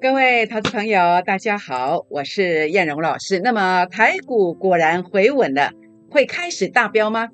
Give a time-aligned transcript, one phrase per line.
[0.00, 3.40] 各位投资朋友，大家好，我是燕荣老师。
[3.40, 5.72] 那么台股果然回稳了，
[6.08, 7.30] 会开始大飙吗？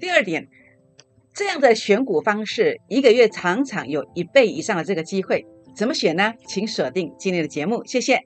[0.00, 0.48] 第二点，
[1.32, 5.46] 这样的选股方式，一个月常常有一倍以上的这个机会，
[5.76, 6.34] 怎么选呢？
[6.48, 8.24] 请锁定今天的节目，谢谢。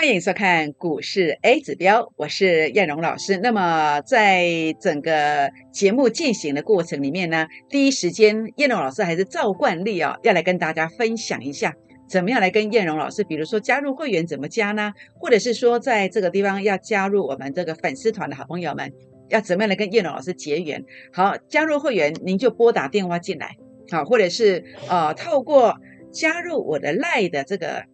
[0.00, 3.36] 欢迎收看股市 A 指标，我是燕荣老师。
[3.36, 11.74] 那么在整个节目进行的过程里面呢，第一时间燕荣老师还是照惯例啊，要来跟大家分享一下，
[12.08, 14.90] 怎么样来跟燕荣老师，比如说加入会员怎么加呢？
[15.18, 18.90] 或者是说在这个地方要加入我们这个粉丝团的好朋友们，
[19.28, 20.82] 要怎么样来跟燕荣老师结缘？
[21.12, 23.54] 好，加入会员您就拨打电话进来，
[23.90, 25.76] 好，或者是呃透过
[26.10, 27.84] 加入我的赖的这个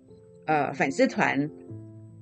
[0.47, 1.51] 呃粉丝团。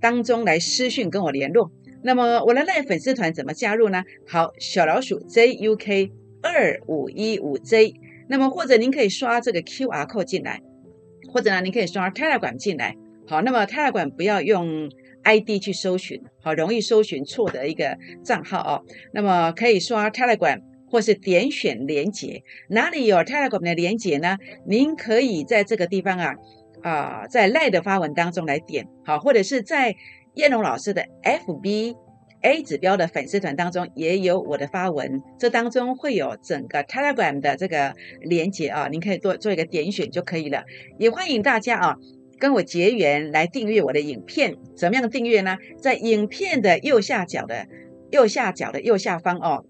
[0.04, 4.04] 当中来私讯跟我联络，那么我的赖粉丝团怎么加入呢？
[4.28, 6.10] 好，小老鼠 JUK
[6.42, 7.94] 二五一五 J，
[8.28, 10.60] 那么或者您可以刷这个 QR code 进来，
[11.32, 12.94] 或者呢，您可以刷 Telegram 进来。
[13.26, 14.90] 好，那么 Telegram 不要用
[15.22, 18.84] ID 去搜寻，好，容易搜寻错的一个账号哦。
[19.14, 24.36] 那么可以刷 Telegram，或是点选连接，哪里有 Telegram 的连接呢？
[24.66, 26.34] 您可以在这个地方啊。
[26.84, 29.96] 啊，在赖的发文当中来点好，或者是在
[30.34, 31.96] 叶龙老师的 FB
[32.42, 40.64] A 指标的粉丝团当中也有我的发文，这当中会有整个 Telegram 的这个连接啊，您可以做做一个点选就可以了。
[40.98, 41.96] 也欢迎大家啊
[42.38, 45.56] 跟我结缘来订阅我的影片，怎么样订阅呢？
[45.80, 47.66] 在影片的右下角的
[48.10, 49.64] 右下角的右下方哦，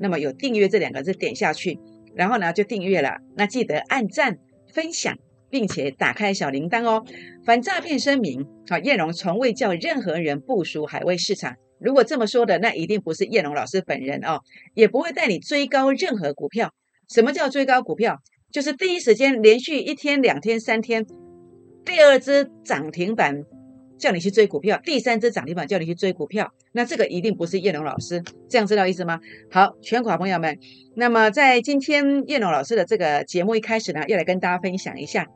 [0.00, 1.78] 那么有订阅这两个字点下去，
[2.16, 4.38] 然后呢就订阅了，那记得按赞
[4.74, 5.16] 分享。
[5.50, 7.04] 并且打开小铃铛哦。
[7.44, 11.54] 反诈骗声明：好，燕荣从未叫任何人部署海外市场。
[11.78, 14.40] 如果这么说的，那一定不是燕荣老师本人哦，
[14.74, 16.72] 也不会带你追高任何股票。
[17.08, 18.18] 什么叫追高股票？
[18.50, 21.04] 就是第一时间连续一天、两天、三天，
[21.84, 23.44] 第二只涨停板
[23.98, 28.22] 叫你去追股票，第三只涨停板叫你去追股票，那这个一定不是叶龙老师。
[28.48, 29.20] 这样知道意思吗？
[29.50, 30.58] 好，全国朋友们，
[30.94, 35.26] 那么在今天叶龙老师的这个节目一开始呢，要来跟大家分享一下。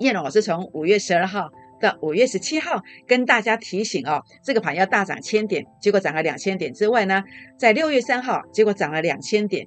[0.00, 1.48] 叶龙老师从五月十二号
[1.80, 7.22] 到五月十七号跟大家提醒哦，这个盘要大涨千点，结果涨了两千点之外呢，
[7.58, 9.66] 在六月三号结果涨了两千点。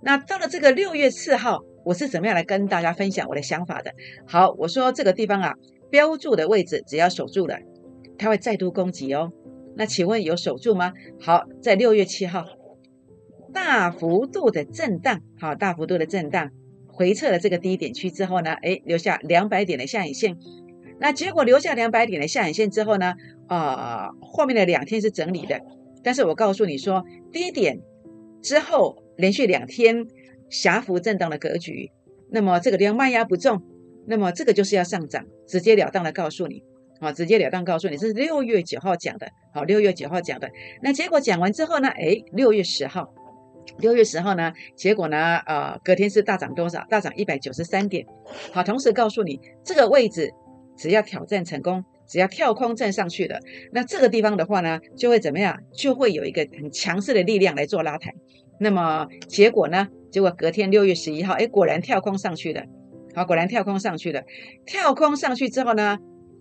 [0.00, 3.92] 那到了这个六月四号，我是怎么样来跟大家分享我的想法的？
[4.26, 5.54] 好，我说这个地方啊，
[5.90, 7.58] 标注的位置只要守住了，
[8.18, 9.32] 它会再度攻击哦。
[9.76, 10.92] 那请问有守住吗？
[11.20, 12.44] 好，在六月七号
[13.52, 16.50] 大幅度的震荡，好，大幅度的震荡。
[16.86, 20.36] 回撤了这个低点区之后呢，哎，留下两百点的下影线。
[20.98, 23.14] 那结果留下两百点的下影线之后呢，
[23.46, 25.60] 啊，后面的两天是整理的。
[26.02, 27.80] 但是我告诉你说，低点
[28.42, 30.08] 之后连续两天
[30.50, 31.92] 狭幅震荡的格局，
[32.30, 33.62] 那么这个地方卖压不重，
[34.08, 36.62] 那么这个就是要上涨，直截了当的告诉你，
[36.98, 40.50] 啊，直截了当告诉你，是六月九号讲的，好，六月九号讲的。
[40.82, 43.12] 那结果讲完之后呢，哎，六月十号。
[43.80, 46.84] 六月十号呢，结果呢，呃，隔天是大涨多少？
[46.88, 48.06] 大涨一百九十三点。
[48.50, 50.32] 好，同时告诉你，这个位置
[50.76, 53.38] 只要挑战成功，只要跳空站上去的，
[53.72, 55.60] 那这个地方的话呢，就会怎么样？
[55.74, 58.10] 就会有一个很强势的力量来做拉抬。
[58.58, 59.86] 那么结果呢？
[60.10, 62.64] 结果隔天六月十一号，哎，果然跳空上去了。
[63.14, 64.22] 好，果然跳空上去了。
[64.66, 65.98] 跳空上去之后呢，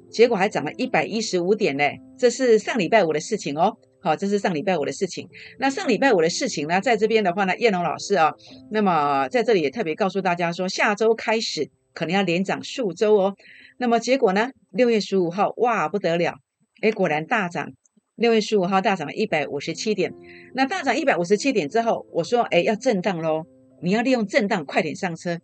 [0.10, 1.84] 结果还涨了一百一十五点呢。
[2.18, 3.78] 这是上礼拜五的事情哦。
[4.00, 5.28] 好，这是上礼拜五的事情。
[5.60, 8.32] 那上礼拜五的事情呢，在这边的话呢，叶龙老师啊，
[8.72, 13.36] 那么在这里也特别告诉大家说，下周开始可能要连涨数周哦。
[13.80, 16.36] 那么结果呢，六月十五号，哇，不得了，
[16.82, 17.72] 哎，果然大涨。
[18.16, 20.12] 六月十五号大涨了一百五十七点。
[20.56, 23.44] 那大涨一百五十七点之后，我说，哎，要震荡喽，
[23.82, 25.38] 你要利用震荡快点上车。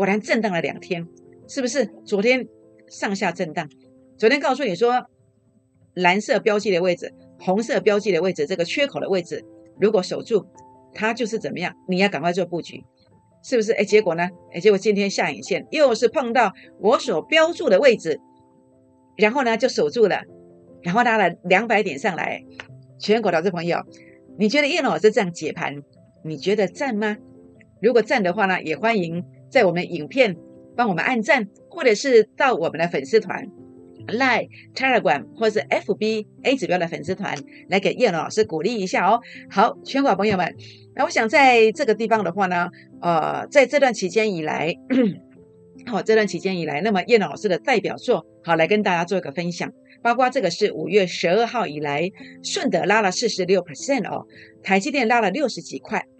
[0.00, 1.06] 果然震荡了两天，
[1.46, 1.84] 是不是？
[2.06, 2.48] 昨天
[2.88, 3.68] 上下震荡，
[4.16, 5.04] 昨天告诉你说，
[5.92, 7.12] 蓝色标记的位置。
[7.38, 9.44] 红色标记的位置，这个缺口的位置，
[9.78, 10.46] 如果守住，
[10.94, 11.74] 它就是怎么样？
[11.86, 12.82] 你要赶快做布局，
[13.42, 13.72] 是不是？
[13.72, 14.26] 哎，结果呢？
[14.54, 18.18] 哎，结果今天下影线又是碰到我所标注的位置，
[19.18, 20.22] 然后呢就守住了，
[20.80, 22.42] 然后拉了两百点上来。
[22.98, 23.84] 全国投资朋友，
[24.38, 25.82] 你觉得叶老师这样解盘，
[26.24, 27.18] 你觉得赞吗？
[27.82, 30.36] 如果赞的话呢，也欢迎在我们影片
[30.76, 33.46] 帮我们按赞，或者是到我们的粉丝团。
[34.06, 37.36] Line、Telegram 或是 FB A 指标的粉丝团，
[37.68, 39.20] 来给叶龙老师鼓励一下哦。
[39.50, 40.52] 好，全国朋友们，
[40.96, 42.70] 那我想在这个地方的话呢，
[43.02, 44.74] 呃，在这段期间以来，
[45.86, 49.70] 好，这段期间以来，那么叶老师的代表作，好，来跟大家做一个分享。
[50.02, 52.10] 包括这个是五月十二号以来，
[52.42, 54.26] 顺德拉了四十六 percent 哦，
[54.62, 56.06] 台积电拉了六十几块。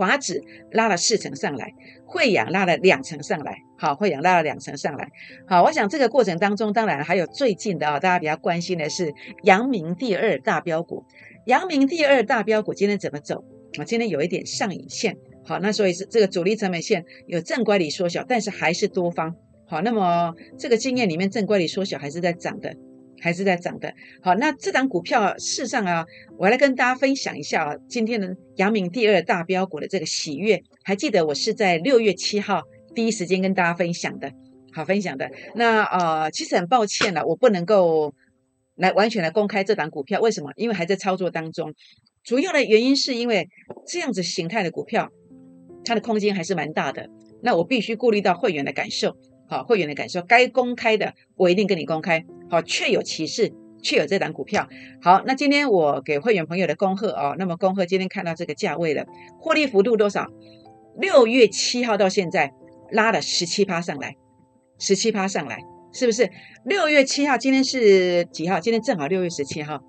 [0.00, 0.42] 华指
[0.72, 1.74] 拉了四成上来，
[2.06, 5.10] 惠阳拉了两成上来，好，惠阳拉了两成上来，
[5.46, 9.12] 好，我想这个过程当中，当然还有最近的啊，大家比较关心的是
[9.42, 11.04] 阳明第二大标股，
[11.44, 13.44] 阳明第二大标股今天怎么走？
[13.78, 19.36] 啊，今天有一点上影线，好，那所以是这个主力成本线有正乖离缩小，但是还是多方，
[19.66, 22.74] 好，那么这个经验里面正乖离缩小还是在涨的。
[23.20, 26.06] 还是在涨的，好，那这档股票事实上啊，
[26.38, 32.62] 我来跟大家分享一下啊，今天的阳明第二大标股的这个喜悦，还记得我是在六月七号
[32.94, 34.32] 第一时间跟大家分享的，
[34.72, 35.30] 好分享的。
[35.54, 38.14] 那呃，其实很抱歉了，我不能够
[38.76, 40.50] 来完全的公开这档股票，为什么？
[40.56, 41.74] 因为还在操作当中，
[42.24, 43.48] 主要的原因是因为
[43.86, 45.10] 这样子形态的股票，
[45.84, 47.08] 它的空间还是蛮大的，
[47.42, 49.14] 那我必须顾虑到会员的感受。
[49.48, 52.24] 好，会员的感受，该公开的我一定跟你公开。
[52.50, 54.68] 好，确有其事，确有这档股票。
[55.00, 57.36] 好，那今天我给会员朋友的恭贺哦。
[57.38, 59.06] 那么恭贺今天看到这个价位了，
[59.38, 60.26] 获利幅度多少？
[60.98, 62.52] 六月七号到现在
[62.90, 64.16] 拉了十七趴上来，
[64.80, 65.60] 十七趴上来，
[65.92, 66.28] 是不是？
[66.64, 68.58] 六月七号，今天是几号？
[68.58, 69.80] 今天正好六月十七号。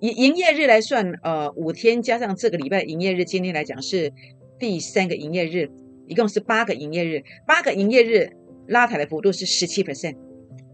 [0.00, 4.12] 以营业日来算，呃，五天加上这个礼拜营业日，今天来讲是
[4.58, 5.70] 第三个营业日，
[6.06, 8.30] 一共是八个营业日，八个营业日。
[8.68, 10.16] 拉抬的幅度是十七 percent，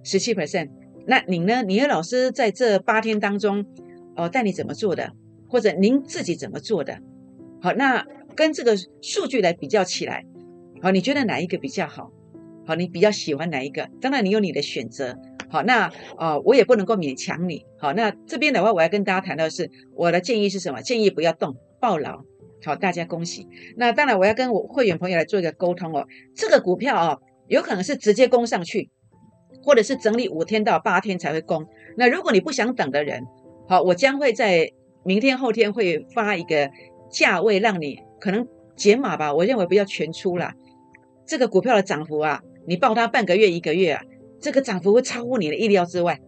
[0.02, 0.70] 十七 percent。
[1.06, 1.62] 那您呢？
[1.62, 3.64] 你的老师在这八天当中，
[4.16, 5.12] 哦，带你怎么做的，
[5.48, 6.98] 或者您自己怎么做的？
[7.60, 8.06] 好，那
[8.36, 10.24] 跟这个数据来比较起来，
[10.80, 12.10] 好，你觉得哪一个比较好？
[12.66, 13.88] 好，你比较喜欢哪一个？
[14.00, 15.18] 当然你有你的选择。
[15.50, 17.66] 好，那哦，我也不能够勉强你。
[17.78, 20.80] 好，那这边的话，我要跟大家谈到的是，我的建议是什么？
[20.80, 22.24] 建议不要动，抱牢。
[22.64, 23.48] 好，大家恭喜。
[23.76, 26.06] 那当然，我要跟我会员朋友来做一个沟通哦。
[26.34, 27.20] 这个股票哦。
[27.48, 28.88] 有可能是直接攻上去，
[29.62, 31.66] 或者是整理五天到八天才会攻。
[31.96, 33.24] 那如果你不想等的人，
[33.68, 34.70] 好，我将会在
[35.04, 36.70] 明天后天会发一个
[37.10, 39.32] 价位，让你可能减码吧。
[39.32, 40.52] 我认为不要全出了。
[41.26, 44.02] 这个股票的涨幅啊，你报它半个月一个月啊，
[44.40, 46.20] 这个涨幅会超乎你的意料之外。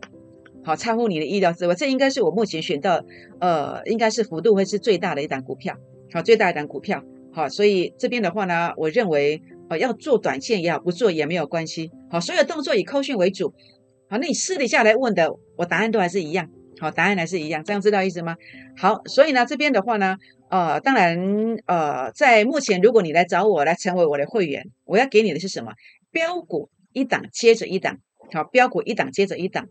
[0.62, 3.04] 好，超乎你的意料之外，这应该是我目前选到，
[3.40, 5.76] 呃，应该是幅度会是最大的一档股票。
[6.12, 7.02] 好，最大一档股票。
[7.32, 9.42] 好，所以这边的话呢，我认为。
[9.70, 11.90] 哦，要做短线也好，不做也没有关系。
[12.14, 13.52] 好，所有动作以扣讯为主。
[14.08, 16.48] 好，那你私底下来问的，我答案都还是一样。
[16.78, 18.36] 好，答案还是一样，这样知道意思吗？
[18.76, 20.16] 好，所以呢，这边的话呢，
[20.48, 21.18] 呃，当然，
[21.66, 25.72] 呃，在目前，如果你来找我来成为我的会员，我要给你的是什么？
[26.12, 27.98] 标股一档接着一档。
[28.32, 29.66] 好，标股一档接着一档。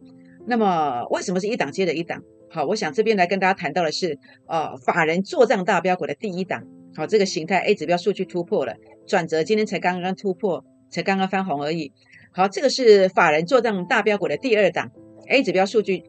[0.45, 2.21] 那么，为什么是一档接着一档？
[2.51, 4.19] 好，我想这边来跟大家谈到的是，
[4.49, 6.61] 呃，法人做账大标股的第一档。
[6.93, 8.75] 好，这个形态 A 指标数据突破了
[9.07, 11.93] 转折，今天才刚刚突破，才刚刚翻红而已。
[12.35, 14.91] 好，这个是法人做账大标股的第二档
[15.29, 16.03] A 指标数据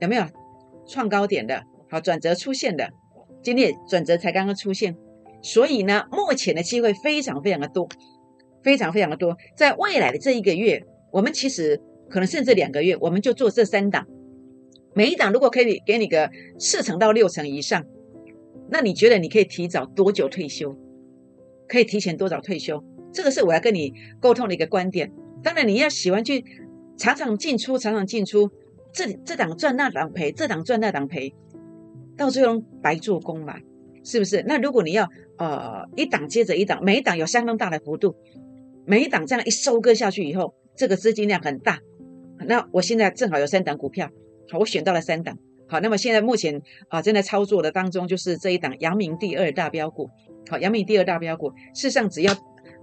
[0.00, 0.24] 有没有
[0.86, 1.64] 创高点的？
[1.90, 2.90] 好，转折出现的，
[3.42, 4.96] 今天转折才刚刚出现，
[5.42, 7.88] 所以呢，目前的机会非常非常的多，
[8.62, 9.36] 非常非常的多。
[9.56, 14.06] 在未来的这一个月，我们其实可能甚至两个月，我们就做这三档，
[14.94, 17.84] 每一档如果可以给你个四成到六成以上。
[18.70, 20.78] 那你觉得你可以提早多久退休？
[21.66, 22.84] 可以提前多早退休？
[23.12, 25.12] 这个是我要跟你沟通的一个观点。
[25.44, 26.42] 当然，你要喜欢去
[26.96, 28.50] 常常进出，常常进出，
[28.92, 31.34] 这这档赚那档赔，这档赚那档赔，
[32.16, 33.56] 到最后白做工嘛，
[34.02, 34.42] 是不是？
[34.48, 38.16] 那如果你要呃一档接着一档，每一档有相当大的幅度，
[38.86, 41.78] 每一档这样一收割下去以后，这个资金量很大。
[42.46, 44.10] 那我现在正好有三档股票，
[44.50, 45.38] 好，我选到了三档。
[45.66, 50.08] 好，那么现在目前啊，正在操作的当中就是这一档阳明第二大标股。
[50.48, 52.34] 好，阳明第二大标股，事实上只要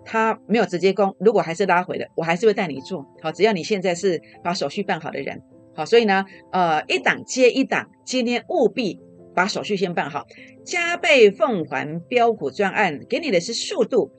[0.05, 3.05] 他没有直接攻，如果还是拉回的，我还是会带你做。
[3.21, 5.41] 好，只要你现在是把手续办好的人。
[5.75, 8.99] 好，所以呢，呃，一档接一档，今天务必
[9.33, 10.25] 把手续先办好，
[10.65, 14.11] 加倍奉还标股专案，给你的是速度，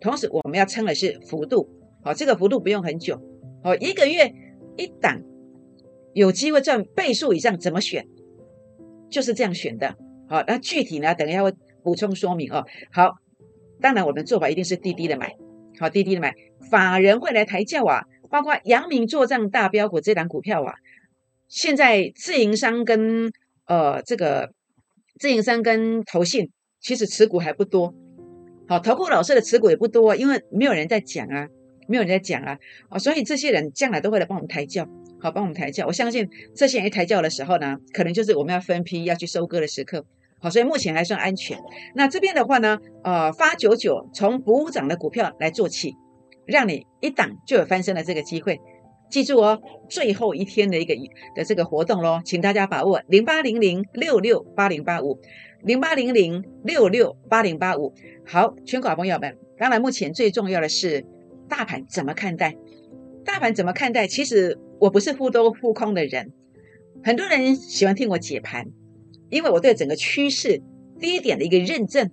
[0.00, 1.68] 同时我们要称的是幅度。
[2.04, 3.20] 好，这个幅度不用很久，
[3.62, 4.32] 好，一个月
[4.76, 5.20] 一档，
[6.14, 8.06] 有机会赚倍数以上，怎么选？
[9.10, 9.96] 就是这样选的，
[10.28, 11.12] 好，那具体呢？
[11.16, 12.64] 等一下会补充说明哦。
[12.92, 13.16] 好，
[13.80, 15.34] 当然我们做法一定是滴滴的买，
[15.78, 16.34] 好，滴滴的买，
[16.70, 20.74] 法人会来抬轿啊，包括阳明做账大标股这档股票啊，
[21.48, 23.32] 现在自营商跟
[23.66, 24.52] 呃这个
[25.18, 27.94] 自营商跟投信其实持股还不多，
[28.68, 31.48] 好，投顾老师的持股也不多，因为没有人在讲啊，
[31.88, 32.58] 没有人在讲啊，
[32.90, 34.88] 哦，所以这些人将来都会来帮我们抬轿，
[35.20, 35.86] 好，帮我们抬轿。
[35.86, 40.04] 我相信这些人一抬轿的时候呢，可能就是我们要分批要去收割的时刻，
[40.40, 41.58] 好，所以目前还算安全。
[41.94, 45.94] 那这边的话呢，呃，发九九从补涨的股票来做起，
[46.46, 48.58] 让你一档就有翻身的这个机会。
[49.10, 50.94] 记住哦，最后一天的一个
[51.34, 55.18] 的这个活动喽，请大家把握零八零零六六八零八五
[55.62, 57.92] 零八零零六六八零八五。
[58.24, 61.04] 好，全国朋友们，当然目前最重要的是
[61.48, 62.54] 大盘怎么看待？
[63.24, 64.06] 大盘怎么看待？
[64.06, 66.32] 其实我不是忽多忽空的人，
[67.02, 68.68] 很多人喜欢听我解盘，
[69.30, 70.60] 因为我对整个趋势
[70.98, 72.10] 低点的一个认证，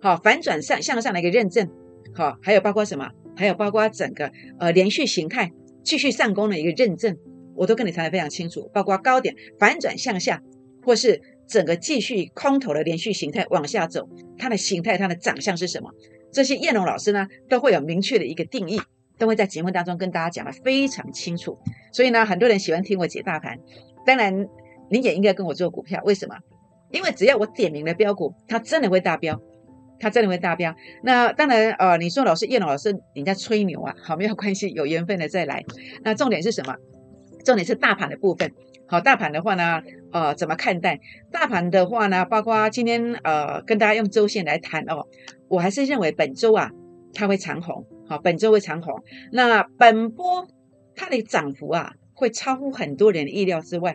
[0.00, 1.68] 好反转上向上的一个认证，
[2.14, 3.10] 好，还有包括什么？
[3.36, 5.52] 还有包括整个呃连续形态。
[5.82, 7.14] 继续上攻的一个认证，
[7.54, 10.42] 我都跟你谈的非常清楚，包括高点反转向下，
[10.82, 15.90] 或是整个继续空头的连续形态往下走，它的形态、它的长相是什么？
[16.32, 18.80] 这些燕龙老师呢都会有明确的一个定义，
[19.18, 21.58] 都会在节目当中跟大家讲的非常清楚。
[21.92, 23.58] 所以呢，很多人喜欢听我解大盘，
[24.06, 24.48] 当然
[24.90, 26.34] 你也应该跟我做股票，为什么？
[26.94, 29.38] 因为只要我点名的标股，它真的会大标。
[30.00, 33.94] 它真的会大标，那当然，呃，你说老师叶老师你在吹牛啊？
[34.02, 35.64] 好，没有关系，有缘分的再来。
[36.02, 36.74] 那重点是什么？
[37.44, 38.52] 重点是大盘的部分。
[38.86, 39.80] 好，大盘的话呢，
[40.12, 41.00] 呃，怎么看待？
[41.30, 45.06] 大盘的话呢，包括今天呃，跟大家用周线来谈哦，
[45.48, 46.70] 我还是认为本周啊，
[47.14, 47.86] 它会长红。
[48.06, 49.00] 好，本周会长红。
[49.30, 50.46] 那本波
[50.96, 53.94] 它的涨幅啊，会超乎很多人的意料之外。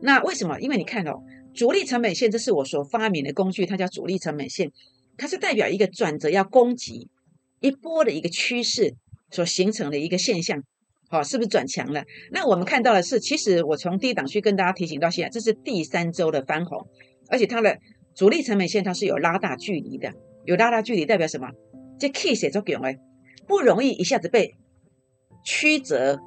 [0.00, 0.58] 那为什么？
[0.60, 1.22] 因为你看哦，
[1.56, 4.70] 主力成本线，这是我所发明的工具，它叫主力成本线。
[5.16, 7.08] 它是代表一个转折要攻击
[7.60, 8.94] 一波的一个趋势
[9.30, 10.62] 所形成的一个现象，
[11.08, 12.04] 好，是不是转强了？
[12.30, 16.86] 那我们看到的是，其实我从低档区跟大家提醒到现在，这是第三周的翻红，
[17.30, 17.78] 而且它的
[18.14, 20.12] 主力成本线它是有拉大距离的，
[20.44, 21.48] 有拉大距离代表什么？
[21.98, 22.98] 这 K 写作用哎，
[23.48, 24.54] 不容易一下子被
[25.46, 26.18] 曲折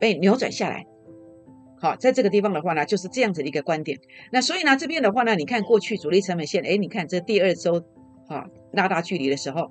[0.00, 0.86] 被扭转下来。
[1.80, 3.98] 好，在这个地方的话呢，就是这样子一个观点。
[4.32, 7.84] 那所以呢，这边的话呢，你看过去主力成本线，哎，你看这第二周。
[8.28, 9.70] 啊，拉大距离的时候，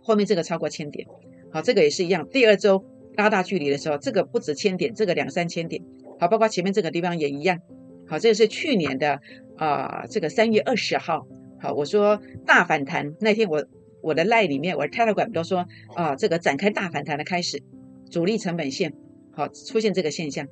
[0.00, 1.08] 后面这个超过千点，
[1.52, 2.24] 好，这个也是一样。
[2.28, 2.84] 第二周
[3.16, 5.82] 拉大距离的时候，这个不止千点，这个两三千点，
[6.20, 7.58] 好，包括前面这个地方也一样。
[8.06, 9.18] 好，这个是去年的
[9.56, 11.26] 啊，这个三月二十号，
[11.58, 13.66] 好，我说大反弹那天，我
[14.04, 15.66] 我的赖里面，我的 Telegram 都说
[15.96, 17.60] 啊，这个展开大反弹的开始，
[18.08, 18.92] 主力成本线
[19.32, 20.46] 好出现这个现象，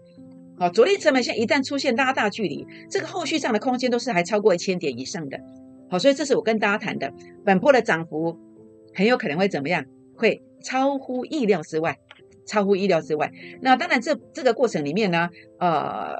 [0.59, 5.39] 好，主力成本线一旦出现拉大距离，这个后续上的空间都是还超过一千点以上的。
[5.91, 7.13] 好，所以这是我跟大家谈的，
[7.45, 8.37] 本波的涨幅
[8.95, 9.85] 很有可能会怎么样？
[10.17, 11.97] 会超乎意料之外，
[12.45, 13.31] 超乎意料之外。
[13.63, 15.29] 那当然，这这个过程里面呢，
[15.61, 16.17] 呃，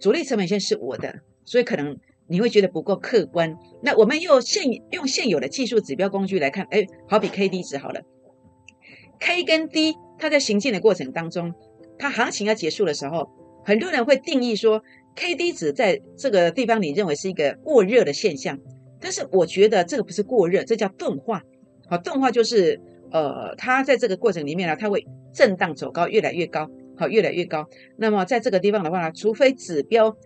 [0.00, 3.56] 主力成本线是我的，所以可能你会觉得不够客观。
[3.80, 8.00] 那我们用现用现有的技术指标工具来看，哎，好比 K D 值好了
[9.20, 11.54] ，K 跟 D 它在行进的过程当中，
[11.96, 13.30] 它行情要结束的时候，
[13.68, 14.82] 很多人会定义说
[15.14, 18.58] K D 值在这个地方，你认为是一个过热的现象。
[18.98, 21.42] 但是我觉得这个不是过热，这叫钝化。
[21.86, 27.68] 好，钝化就是呃，它在这个过程里面呢，它会震荡走高，越来越高，好，越来越高。
[27.98, 30.16] 那么在这个地方的话呢，除非指标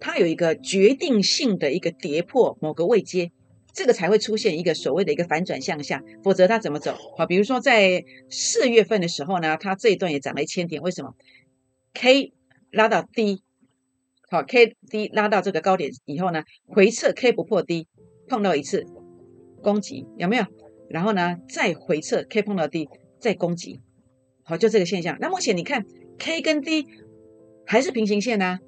[0.00, 3.30] 它有一个决定性的一个跌破某个位阶，
[3.74, 6.96] 这个才会出现一个所谓的一个反转向下，否则它怎么走？
[7.18, 11.14] 好，比如说在四月份的时候呢，它这一段也涨了一千点，为什么
[11.92, 12.32] ？K
[12.74, 13.42] 拉到低。
[14.30, 17.86] 好，K D 拉到这个高点以后呢，回撤 K 不破低，
[18.28, 18.84] 碰到一次
[19.62, 20.44] 攻击有没有？
[20.88, 22.88] 然后呢，再回撤 K 碰到低，
[23.20, 23.80] 再攻击，
[24.42, 25.16] 好，就这个现象。
[25.20, 25.84] 那目前你看
[26.18, 26.86] K 跟 D
[27.66, 28.58] 还是平行线呢，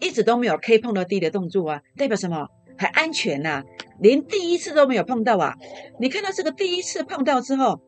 [0.00, 2.48] 一直都没有 K 碰到 D 的动作啊，代表什么？
[2.78, 3.64] 还安全呐，
[4.00, 5.54] 连第一次都没有碰到啊。
[5.98, 7.80] 你看到这个第一次碰到之后，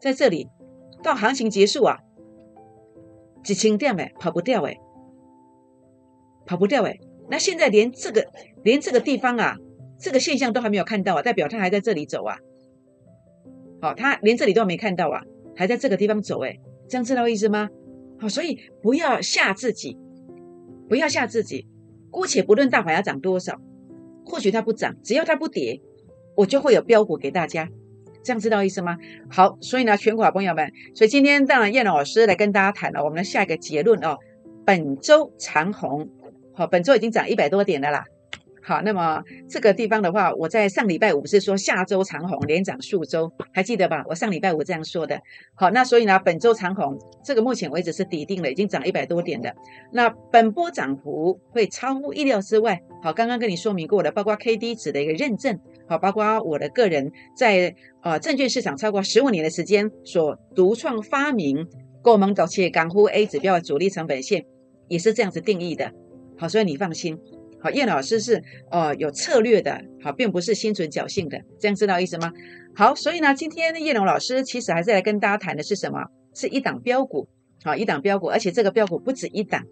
[0.00, 0.48] 在这里
[1.02, 1.98] 到行情结束啊，
[3.44, 4.76] 几千点哎，跑不掉哎。
[6.48, 6.98] 跑不掉哎，
[7.30, 8.26] 那现在连这个
[8.64, 9.56] 连这个地方啊，
[10.00, 12.38] 这个现象都还没有看到啊，代表它还在这里走啊。
[13.82, 15.20] 好，它连这里都没看到啊，
[15.54, 17.68] 还在这个地方走哎，这样知道意思吗？
[18.18, 19.98] 好，所以不要吓自己，
[20.88, 21.66] 不要吓自己。
[22.10, 23.60] 姑且不论大盘要涨多少，
[24.24, 25.82] 或许它不涨，只要它不跌，
[26.34, 27.68] 我就会有标股给大家。
[28.24, 28.96] 这样知道意思吗？
[29.30, 34.16] 好，所以呢，全国朋友们，所以今天当然燕老师来跟大家谈了我们的下一个结论哦，
[34.64, 36.08] 本周长红。
[36.58, 38.04] 好，本周已经涨一百多点了啦。
[38.64, 44.04] 好，那么这个地方的话，我在上礼拜五是说下周长红连涨数周，还记得吧？
[44.08, 45.20] 我上礼拜五这样说的。
[45.54, 49.54] 好，那所以呢，本周长红这个目前为止是底定了，已经涨一百多点的。
[49.92, 52.80] 那本波涨幅会超乎意料之外。
[53.04, 57.72] 好，刚刚跟你说明过了，包括 K D 值的一个认证，好，包括我的个人在
[58.02, 61.68] 呃证券市场超过十五年的时间所独创发明，
[62.02, 64.44] 购盟导企港沪 A 指标的主力成本线
[64.88, 65.92] 也是这样子定义的。
[66.38, 67.18] 好，所以你放心。
[67.60, 72.32] 好，叶老师是呃有策略的，好，并不是心存侥幸的，这样知道意思吗？
[72.76, 76.06] 好，所以呢，今天叶龙老师其实还是来跟大家谈的是什么？
[76.34, 77.28] 是一档标股，
[77.64, 79.64] 好，一档标股，而且这个标股不止一档。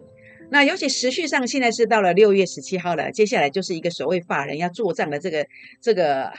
[0.49, 5.45] 那尤其时序上，现在是到了六月十七号了，接下来就是一个所谓法人要做账的这个
[5.81, 6.31] 这个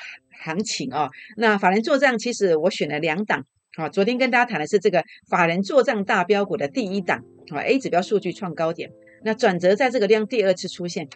[0.43, 1.09] 行情哦。
[1.37, 3.45] 那法人做账，其实我选了两档，
[3.77, 8.91] 好，昨天跟大家谈的是这个法人做账大标股的第一档，好，A 指标数据创高点，
[9.23, 11.09] 那转折在这个量第二次出现。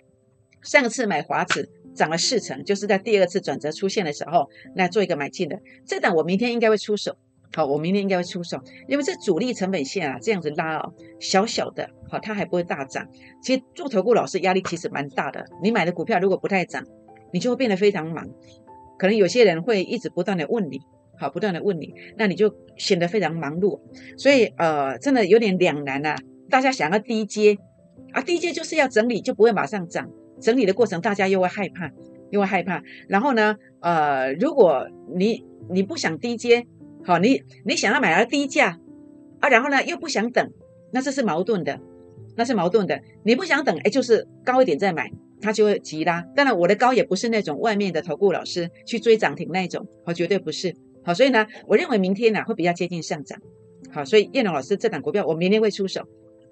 [0.62, 5.58] 上次买华子涨了四成，就是在第二次转折出现的时候来做一个买进的。
[5.84, 7.16] 这档我明天应该会出手，
[7.52, 13.08] 好，我明天应该会出手，因为这主力成本线啊，这样子拉哦，小小的，好，它还不会大涨。
[13.42, 16.86] 其实做投顾老师压力其实蛮大的，你买的股票如果不太涨，
[17.32, 18.28] 你就会变得非常忙。
[18.98, 20.80] 可能有些人会一直不断的问你，
[21.18, 23.80] 好，不断的问你，那你就显得非常忙碌。
[24.16, 26.16] 所以呃，真的有点两难啊。
[26.48, 27.58] 大家想要低阶
[28.12, 30.08] 啊，低阶就是要整理，就不会马上涨。
[30.40, 31.90] 整理的过程，大家又会害怕，
[32.30, 32.82] 又会害怕。
[33.08, 36.66] 然后呢，呃，如果你你不想低阶，
[37.04, 38.78] 好，你你想要买而低价
[39.40, 40.50] 啊，然后呢又不想等，
[40.92, 41.78] 那这是矛盾的，
[42.36, 43.00] 那是矛盾的。
[43.24, 46.22] 你不想等，哎，就是高一点再买，它就会急拉。
[46.34, 50.74] 当然，我的高也不是那种外面的投顾老师去追涨停那种，好，绝对不是。
[51.04, 53.38] 好，所以呢，我认为明天呢会比较接近上涨。
[53.90, 56.02] 好，所以叶龙老师这档股票，我明天会出手，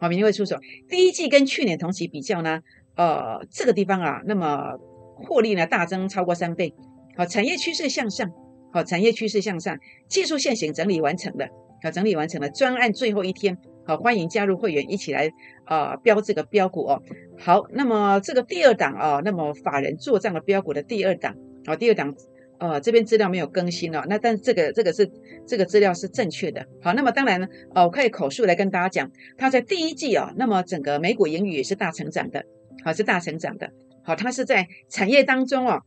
[0.00, 0.57] 好，明天会出手。
[0.88, 2.62] 第一季跟去年同期比较呢？
[2.97, 4.76] 呃，这个地方啊，那么
[5.14, 6.75] 获利呢大增超过三倍，
[7.16, 8.30] 好，产业趋势向上，
[8.73, 9.78] 好，产业趋势向上，
[10.09, 11.47] 技术线型整理完成了，
[11.83, 15.30] 好，整理完成了，专案最后一天，好，欢迎加入会员一起来
[15.64, 17.02] 啊标这个标股哦，
[17.38, 22.14] 好，那么这个第二档啊，那么法人做账的标股的第二档，好，第二档，
[22.61, 25.11] 呃，这边资料没有更新了，那但这个这个是
[25.49, 32.45] 这个资料是正确的，好，那么当然呢，哦，我可以口述来跟大家讲，它在第一季哦，那么整个美股盈余也是大成长的。
[32.83, 33.71] 好是大成长的，
[34.02, 35.83] 好，它是在产业当中哦，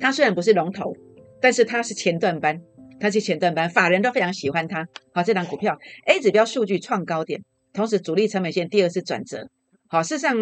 [0.00, 0.92] 它虽然不是龙头，
[1.40, 2.60] 但是它是前段班，
[2.98, 4.88] 它是前段班，法人都非常喜欢它。
[5.12, 9.48] 好，这档股票 A 指标数据创高点，同时主力成本线第二次转折。
[9.86, 10.36] 好，事实上，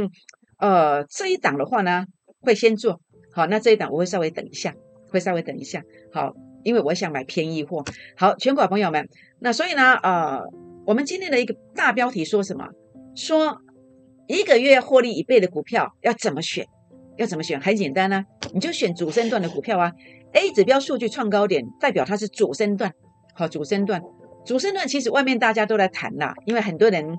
[0.58, 2.06] 呃，这一档的话呢，
[2.40, 3.02] 会先做
[3.34, 4.74] 好，那这一档我会稍微等一下，
[5.14, 5.82] 会稍微等一下。
[6.12, 7.84] 好，因为我想买便宜货。
[8.16, 9.08] 好，全国朋友们，
[9.40, 10.40] 那所以呢，呃，
[10.86, 12.68] 我们今天的一个大标题说什么？
[13.14, 13.60] 说。
[14.26, 16.64] 一个月获利一倍的股票要怎么选？
[17.18, 17.60] 要怎么选？
[17.60, 18.24] 很简单呢，
[18.54, 19.92] 你就选主升段的股票啊。
[20.32, 22.90] A 指标数据创高点，代表它是主升段。
[23.34, 24.00] 好，主升段，
[24.46, 27.18] 主升段其实外面大家都在谈啦，因为很多人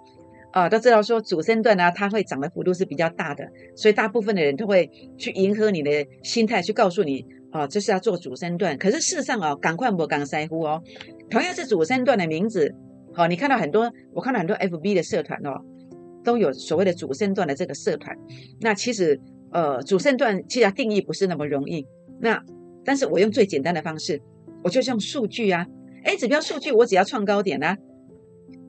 [0.52, 7.24] 啊都知道说主升段呢，它会涨的幅度是比较大的，所以大部分的人都会去迎合你的心态，去告诉你
[7.56, 8.78] 哦，这是要做主升段。
[8.78, 10.82] 可是事实上哦，赶快不赶塞乎哦。
[11.30, 12.74] 同样是主升段的名字，
[13.14, 15.62] 好，你看到很多，我看到很多 FB 的社团哦。
[16.24, 18.18] 都有所谓的主升段的这个社团，
[18.60, 21.86] 那其实呃主升段其实定义不是那么容易。
[22.20, 22.44] 那
[22.84, 24.20] 但是我用最简单的方式，
[24.64, 25.68] 我就用数据啊
[26.04, 27.76] ，A 指标数据我只要创高点呢，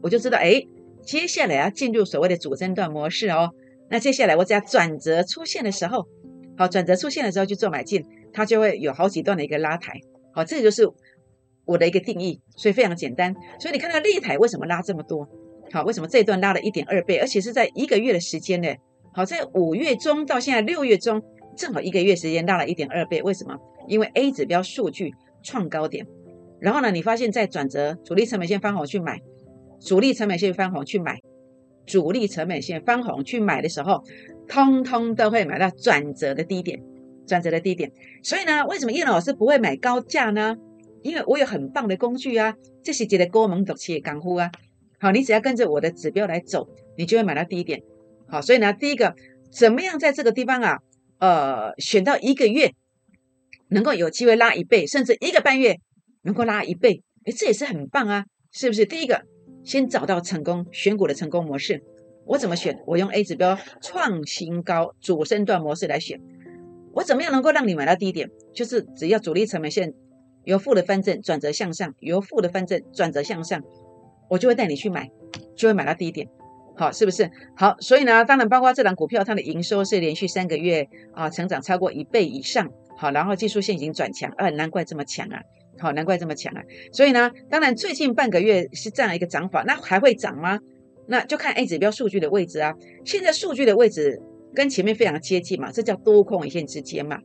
[0.02, 0.62] 我就知道哎
[1.02, 3.48] 接下来要进入所谓的主升段模式哦。
[3.88, 6.06] 那接下来我只要转折出现的时候，
[6.58, 8.04] 好转折出现的时候去做买进，
[8.36, 9.98] 它就会有好几段的一个拉抬。
[10.32, 10.86] 好，这就是
[11.64, 13.34] 我的一个定义，所以非常简单。
[13.58, 15.26] 所以你看到立台为什么拉这么多？
[15.72, 18.68] 好，为什么这一段拉了一点二倍，而且是在一个月的时间呢？
[19.14, 21.22] 好，在五月中到现在六月中，
[21.56, 23.22] 正好一个月时间拉了一点二倍。
[23.22, 23.56] 为什么？
[23.88, 26.06] 因为 A 指标数据创高点，
[26.60, 29.18] 然后呢，你发现在转折主力成本线翻红去买，
[29.80, 31.18] 主力成本线翻红去买，
[31.86, 34.02] 主力成本线翻红去买的时候，
[34.46, 36.78] 通通都会买到转折的低点，
[37.26, 37.92] 转折的低点。
[38.22, 40.56] 所以呢，为什么叶老师不会买高价呢？
[41.02, 44.50] 因为我有很棒的工具啊，这是觉得高门独企业干货啊。
[44.98, 47.82] 好，你只要跟着我的指标来走，你就会买到低点。
[48.26, 49.14] 好，所以呢，第一个，
[49.50, 50.78] 怎么样在这个地方啊，
[51.18, 52.72] 呃，选到一个月
[53.68, 55.76] 能够有机会拉一倍，甚至一个半月
[56.22, 58.84] 能够拉一倍，哎，这也是很棒啊，是不是？
[58.86, 59.22] 第一个，
[59.62, 61.82] 先找到成功选股的成功模式。
[62.24, 62.76] 我怎么选？
[62.86, 66.20] 我用 A 指标创新高主升段模式来选。
[66.96, 68.30] 我怎么样能够让你买到低点？
[68.54, 69.92] 就是只要主力成本线
[70.44, 73.62] 由负的翻正转折向上，由负的翻正转折向上。
[74.30, 75.10] 我就会带你去买，
[75.54, 76.26] 就会买到低点，
[76.74, 77.30] 好，是不是？
[77.54, 85.38] 好，所以呢，当然包括这档股票，它的营收是连续三个月啊，成长超过一倍以上，好，然后技术线已经转强，啊，难怪这么强啊，
[85.78, 86.62] 好，难怪这么强啊。
[86.92, 90.58] 所以呢，当然最近半个月是这样一个涨法，那还会涨吗？
[91.06, 92.74] 那就看 A 指标数据的位置啊。
[93.04, 94.20] 现在数据的位置
[94.56, 97.20] 跟前面非常接近嘛，这叫多空一线之间嘛。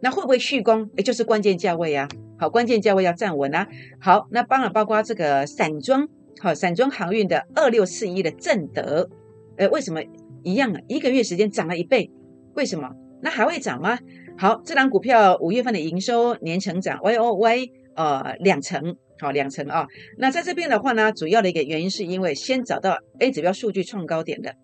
[0.00, 0.88] 那会不会续攻？
[0.96, 2.08] 也就是关键价位啊。
[2.38, 3.66] 好，关键价位要站稳啊。
[4.00, 6.06] 好，那当然包括这个散装，
[6.38, 9.10] 好，散装航运的二六四一的正德，
[9.56, 10.00] 呃，为什么
[10.44, 10.80] 一样啊？
[10.86, 12.10] 一个月时间涨了一倍，
[12.54, 12.90] 为什么？
[13.22, 13.98] 那还会涨吗？
[14.38, 19.86] 好，这档股票五月份的营收年成长 Y O Y 呃两成，好两成啊。
[20.18, 24.54] 那在这边的话呢，主要的一个原因是因为先找到 A 指标数据创高点的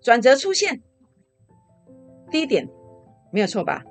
[0.00, 0.80] 转折出现，
[2.30, 2.68] 低点
[3.32, 3.82] 没有错吧？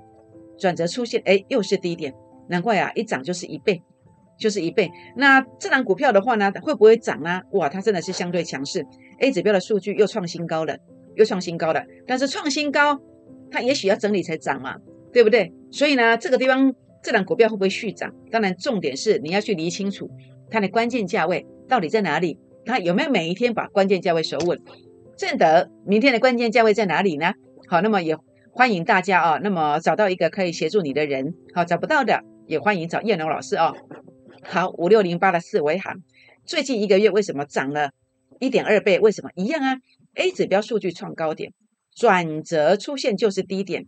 [0.57, 2.13] 转折出现，哎，又是低点。
[2.49, 3.81] 难怪啊，一涨就是一倍，
[4.39, 4.89] 就是一倍。
[5.15, 7.41] 那这档股票的话呢，会不会涨呢？
[7.51, 8.85] 哇，它真的是相对强势。
[9.19, 10.77] A 指标的数据又创新高了，
[11.15, 11.83] 又创新高了。
[12.07, 12.99] 但是创新高，
[13.51, 14.77] 它也许要整理才涨嘛，
[15.11, 15.51] 对不对？
[15.71, 16.73] 所以呢，这个地方
[17.03, 18.13] 这档股票会不会续涨？
[18.31, 20.09] 当然，重点是你要去理清楚
[20.49, 24.57] 它的关键价位到底在哪里，它有没有每一天把关键价位守稳。
[25.17, 27.33] 正德明天的关键价位在哪里呢？
[27.67, 28.15] 好，那么也
[28.57, 31.35] 欢迎大家啊，那么找到一个可以协助你的人。
[31.53, 32.23] 好，找不到的。
[32.47, 33.75] 也欢迎找叶龙老师哦。
[34.41, 36.01] 好，五六零八的四维行，
[36.43, 37.91] 最近一个月为什么涨了
[38.39, 38.99] 一点二倍？
[38.99, 39.75] 为什么一样啊
[40.15, 41.53] ？A 指标数据创高点，
[41.95, 43.85] 转折出现就是低点，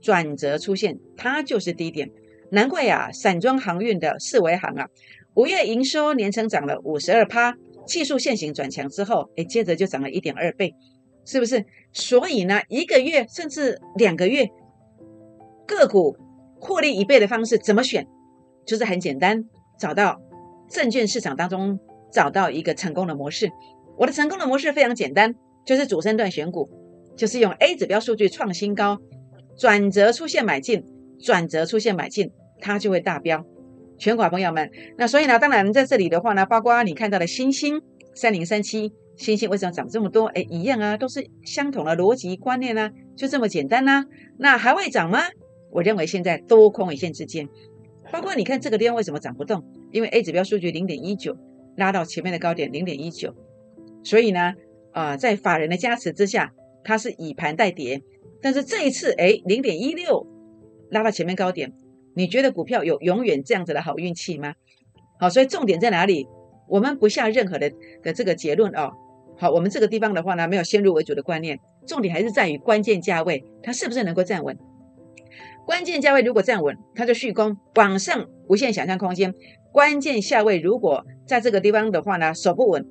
[0.00, 2.08] 转折出现它就是低点。
[2.50, 4.86] 难怪呀，散装航运的四维行啊，
[5.34, 7.54] 五月营收年成长了五十二趴，
[7.86, 10.72] 技术线型转强之后，哎，接着就涨了一点二倍，
[11.26, 11.66] 是不是？
[11.92, 14.48] 所以呢，一个月甚至两个月
[15.66, 16.16] 个股。
[16.58, 18.08] 获利一倍的方式怎么选？
[18.64, 19.44] 就是很简单，
[19.78, 20.18] 找到
[20.70, 21.78] 证券市场当中
[22.10, 23.52] 找到一个成功的模式。
[23.98, 25.34] 我的成功的模式非常简单，
[25.66, 26.66] 就是主升段选股，
[27.14, 28.98] 就是用 A 指标数据创新高，
[29.58, 30.82] 转折出现买进，
[31.20, 33.44] 转折出现买进，它就会大标。
[33.98, 37.82] 全国朋友们，那所以呢，当然在这里的话呢，包括你看到的星星
[38.14, 40.26] 三零三七，星星为什么涨这么多？
[40.26, 44.04] 哎，一样啊，都是相同的逻辑观念啊，就这么简单呐。
[44.38, 45.20] 那还会涨吗？
[45.70, 47.48] 我认为现在多空一线之间，
[48.12, 49.64] 包括你看这个地方为什么涨不动？
[49.90, 51.36] 因为 A 指标数据零点一九
[51.76, 53.34] 拉到前面的高点零点一九，
[54.04, 54.54] 所以呢，
[54.92, 56.52] 啊，在法人的加持之下，
[56.84, 58.02] 它是以盘带跌。
[58.42, 60.26] 但是这一次，哎，零点一六
[60.90, 61.72] 拉到前面高点，
[62.14, 64.54] 你觉得股票有永远这样子的好运气吗？
[65.18, 66.28] 好，所以重点在哪里？
[66.68, 68.92] 我们不下任何的的这个结论哦。
[69.38, 74.56] 好，我们这个地方的话呢，没有先入为主的观念，重点还是在于关键价位，它是不是能够站稳？
[75.66, 79.34] 关键价位如果站稳，它就续攻往上，无限想象空间。
[79.72, 82.86] 关键下位如果在这个地方的话呢，守不稳，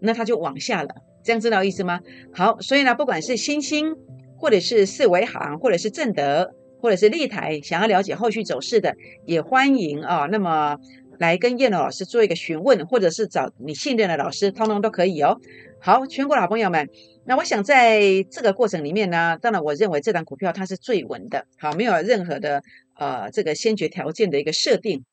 [0.00, 0.88] 那它就往下了。
[1.24, 2.00] 这样知道意思吗？
[2.32, 3.96] 好，所以呢，不管是新星，
[4.36, 8.94] 或者是四维行，或者是正德，或者是立台，想要了解后续走势的，
[9.26, 10.26] 也欢迎啊。
[10.26, 10.76] 那么
[11.18, 15.36] 来跟燕龙老师做一个询问，或者是找你信任的老师，通通都可以哦。
[15.80, 16.88] 好，全国老朋友们。
[17.24, 22.62] 那我想在这个过程里面呢，当然我认为这档股票它是最稳的，好，没有任何的
[22.96, 25.04] 呃这个先决条件的一个设定。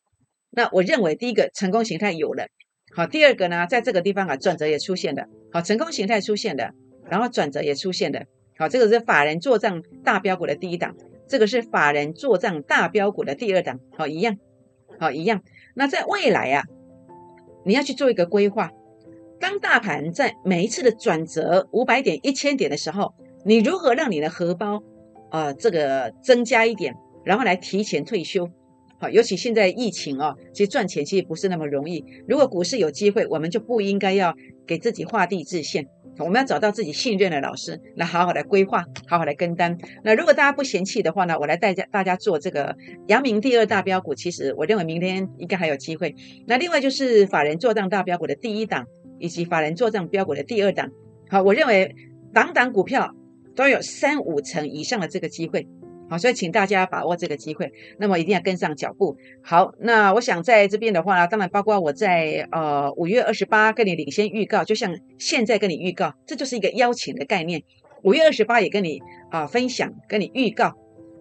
[0.50, 2.48] 那我认为第一个成功形态有了，
[2.96, 6.74] 好，第二个呢，在这个地方啊转折也出现了，好，成功形态出现的，
[7.10, 8.24] 然后转折也出现了，
[8.58, 10.96] 好，这个是法人做账大标股的第一档，
[11.28, 14.38] 这个是法人做账大标股的第二档，好一样，
[15.00, 15.44] 好一样。
[15.76, 16.64] 那在未来啊，
[17.66, 18.72] 你要去做一个规划。
[19.40, 23.14] 当大盘在每一次的转折五百点、一千点的时候，
[23.46, 24.82] 你如何让你的荷包
[25.30, 28.50] 啊这个增加一点，然后来提前退休？
[28.98, 32.04] 好，尤其现在疫情啊，其实赚钱其实不是那么容易。
[32.28, 34.34] 如果股市有机会，我们就不应该要
[34.66, 35.86] 给自己画地自限，
[36.18, 39.78] 我们要找到自己信任的老师来好好的规划，好好的跟单。
[40.02, 42.74] 那如果大家不嫌弃的话呢，我来带家大家做这个
[43.08, 46.16] 阳明第二大标股，其实我认为明天应该还有机会。
[46.48, 48.88] 那另外就是法人做账大标股的第一档。
[49.20, 50.90] 以及法人做账标股的第二档，
[51.30, 51.96] 好，我认为
[52.34, 53.14] 档档股票
[53.56, 55.68] 都有三五成以上的这个机会，
[56.10, 59.16] 好，所以请大家把握这个机会，那么一定要跟上脚步。
[59.42, 67.64] 好，那我想在这边的话呢，当然包括我在呃五月二十八跟你领先预告，就像现在跟你预告，这就是一个邀请的概念。
[68.04, 69.02] 五月二十八也跟你
[69.32, 70.74] 啊分享，跟你预告。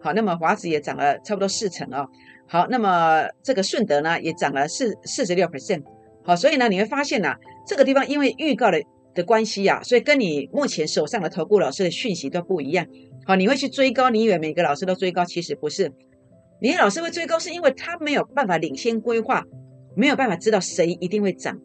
[0.03, 2.07] 好，那么华子也涨了差不多四成哦。
[2.47, 5.83] 好，那么这个顺德呢也涨了四四十六 percent。
[6.25, 7.35] 好，所以呢，你会发现呢，
[7.67, 8.83] 这个地方因为预告的
[9.15, 12.87] 的关系呀，所以跟你目前手上的投顾老师的讯息都不一样。
[13.27, 15.93] 好，你会去追高，你以为每个老师都追高，其实不是。
[16.61, 19.45] 你老师会追高，是因为他没有办法领先规划，
[19.95, 21.59] 没有办法知道谁一定会涨，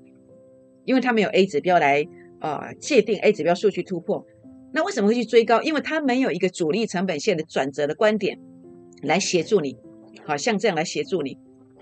[0.83, 2.05] 因为他没有 A 指标来
[2.39, 4.25] 啊界定 A 指标数据突破。
[4.73, 5.61] 那为什么会去追高？
[5.61, 8.37] 因为他没有一个主力成本线的转折的观点
[9.03, 9.77] 来协助你，
[10.25, 11.37] 好像这样来协助你，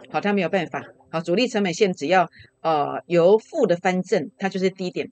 [0.10, 0.84] 好，他没有办法。
[1.10, 2.30] 好，主力成本线只要
[2.62, 5.10] 呃由负的翻正，它就是低点。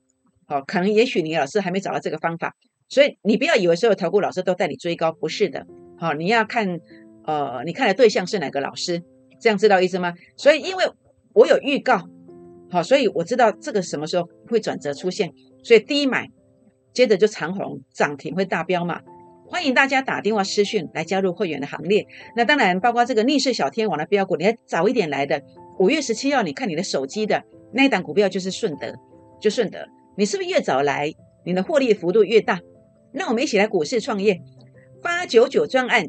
[0.47, 2.53] 好，可能也许你老师还没找到这个方法，
[2.89, 5.65] 所以你不要以为所有投顾老师都带你追高，不是的。
[5.97, 6.79] 好，你要看
[7.25, 9.01] 呃，你看的对象是哪个老师？
[9.39, 10.13] 这样知道意思吗？
[10.37, 10.85] 所以因为
[11.33, 12.07] 我有预告，
[12.69, 15.31] 好，所以我知道这个什么时候会转折出现，
[15.63, 16.29] 所以低买，
[16.93, 19.01] 接着就长红涨停会大标嘛。
[19.47, 22.05] 欢迎大家打电话私讯来加入会员的行列。
[22.35, 25.41] 那当然包括这个逆势小天王的标股，你要早一点来的。
[25.77, 28.93] 五月十七号，你看你的手机的那一档股票就是顺德，
[29.41, 29.79] 就顺德。
[30.17, 31.13] 你是不是越早来，
[31.45, 32.59] 你的获利幅度越大？
[33.11, 34.41] 那我们一起来股市创业，
[35.01, 36.05] 八九九专案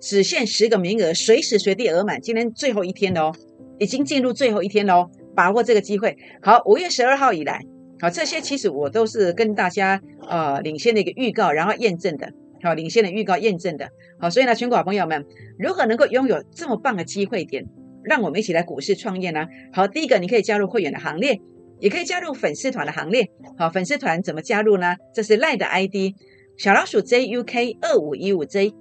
[0.00, 2.20] 只限十个名额，随时随地额满。
[2.20, 3.32] 今天最后一天喽，
[3.78, 6.16] 已经进入最后一天喽，把握这个机会。
[6.42, 7.60] 好，五月十二号以来，
[8.00, 12.30] 好这些其实我都是跟大家呃领先的一个预告，然后验证的。
[12.62, 13.88] 好，领先的预告验证的，
[14.20, 15.24] 好，所以呢，全国朋友们，
[15.58, 17.66] 如何能够拥有这么棒的机会点，
[18.04, 19.46] 让我们一起来股市创业呢？
[19.72, 21.40] 好，第一个，你可以加入会员的行列，
[21.80, 23.28] 也可以加入粉丝团的行列。
[23.58, 24.96] 好，粉丝团怎么加入呢？
[25.14, 26.14] 这是赖的 ID，
[26.56, 28.72] 小老鼠 JUK 二五一五 J，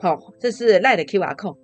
[0.00, 1.56] 好，这是赖的 QR code，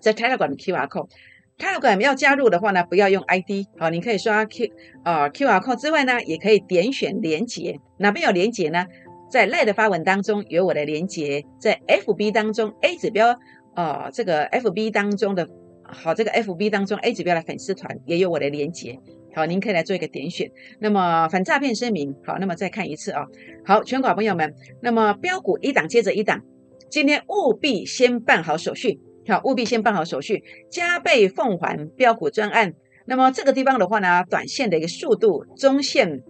[0.00, 1.08] 在 Telegram 的 QR code。
[1.56, 4.66] Telegram 要加入的话呢，不要用 ID，好，你可以刷 Q
[5.04, 8.86] 啊 QR code 之外呢，也可以点选连接，哪边有连接呢？
[9.30, 13.38] 在赖的发文当中有我的连接，在 FB 当中 A 指标
[13.74, 15.48] 啊，这个 FB 当中的
[15.94, 18.98] 好，这个 FB 当中 A 指标的粉丝团也有我的连接，
[19.34, 20.50] 好，您可以来做一个点选。
[20.80, 23.24] 那么反诈骗声明，好，那么再看一次啊，
[23.64, 26.42] 好，全国朋友们，那么标股一档接着一档，
[26.90, 32.74] 今天务必先办好手续，好，务必先办好手续，加倍奉还标股专案。
[33.06, 36.22] 那么这个地方的话呢，短线的一个速度，中线。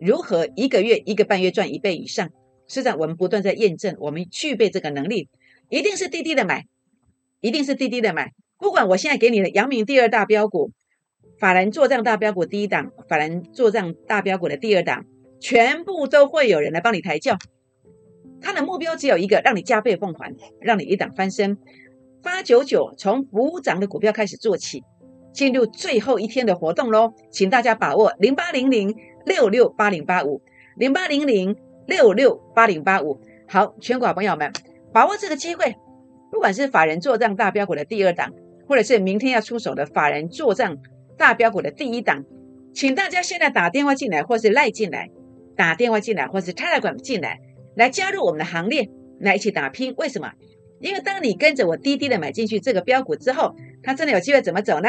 [0.00, 2.28] 如何一个月、一个半月赚一倍以上？
[2.66, 5.28] 实际上我们不断在验证，我们具备这个能力，
[5.68, 6.66] 一定是滴滴的买，
[7.40, 8.32] 一定是滴滴的买。
[8.62, 10.70] 不管我现在给你的阳明第二大标股、
[11.36, 15.04] 法人做账大标股第一档、法人做账大标股的第二档，
[15.40, 17.36] 全部都会有人来帮你抬轿。
[18.40, 21.58] 他的目标只有一个，让你加倍奉还，让你一档翻身。
[22.22, 24.84] 八九九从补涨的股票开始做起，
[25.32, 28.94] 进入最后一天的活动喽，请大家把握零八零零。
[29.24, 30.42] 六六八零八五
[30.76, 34.52] 零八零零六六八零八五，好，全国朋友们，
[34.92, 35.76] 把握这个机会，
[36.32, 38.32] 不管是法人做账大标股的第二档，
[38.72, 40.78] 或者是明天要出手的法人做账
[41.18, 42.24] 大标股的第一档，
[42.72, 45.10] 请大家现在打电话进来，或是赖进来，
[45.54, 47.38] 打电话进来，或是 Telegram 进来，
[47.76, 48.88] 来加入我们的行列，
[49.20, 49.94] 来一起打拼。
[49.98, 50.32] 为什么？
[50.80, 54.88] 因为当你跟着我滴滴的买进去这个标股之后，它真的有机会怎么走呢？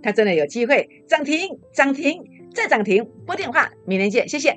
[0.00, 2.22] 它真的有机会涨停，涨停。
[2.54, 4.56] 再涨停，拨电话，明天见，谢谢。